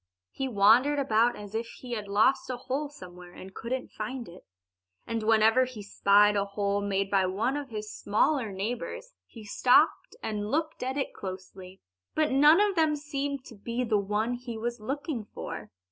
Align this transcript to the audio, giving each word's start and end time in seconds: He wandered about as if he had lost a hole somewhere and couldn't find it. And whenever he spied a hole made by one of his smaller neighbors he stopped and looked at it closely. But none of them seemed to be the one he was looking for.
He 0.31 0.47
wandered 0.47 0.97
about 0.97 1.35
as 1.35 1.53
if 1.53 1.67
he 1.67 1.91
had 1.91 2.07
lost 2.07 2.49
a 2.49 2.57
hole 2.57 2.89
somewhere 2.89 3.33
and 3.33 3.53
couldn't 3.53 3.91
find 3.91 4.27
it. 4.27 4.47
And 5.05 5.21
whenever 5.21 5.65
he 5.65 5.83
spied 5.83 6.35
a 6.35 6.43
hole 6.43 6.81
made 6.81 7.11
by 7.11 7.27
one 7.27 7.55
of 7.55 7.69
his 7.69 7.93
smaller 7.93 8.51
neighbors 8.51 9.13
he 9.27 9.43
stopped 9.45 10.15
and 10.23 10.49
looked 10.49 10.81
at 10.81 10.97
it 10.97 11.13
closely. 11.13 11.81
But 12.15 12.31
none 12.31 12.59
of 12.59 12.75
them 12.75 12.95
seemed 12.95 13.45
to 13.45 13.55
be 13.55 13.83
the 13.83 13.99
one 13.99 14.33
he 14.33 14.57
was 14.57 14.79
looking 14.79 15.23
for. 15.35 15.69